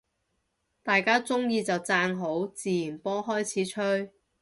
[0.81, 4.11] 大家鍾意就讚好，自然波開始吹